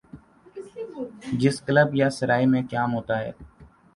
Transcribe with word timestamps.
جس 1.33 1.61
کلب 1.61 1.95
یا 1.95 2.09
سرائے 2.09 2.45
میں 2.45 2.61
قیام 2.69 2.93
ہوتا 2.95 3.19
ہے۔ 3.19 3.31